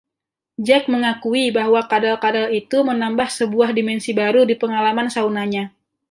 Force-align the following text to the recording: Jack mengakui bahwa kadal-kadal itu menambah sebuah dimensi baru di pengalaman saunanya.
Jack 0.67 0.83
mengakui 0.93 1.43
bahwa 1.57 1.77
kadal-kadal 1.91 2.47
itu 2.61 2.77
menambah 2.89 3.29
sebuah 3.39 3.69
dimensi 3.77 4.09
baru 4.21 4.41
di 4.49 4.55
pengalaman 4.61 5.07
saunanya. 5.15 5.63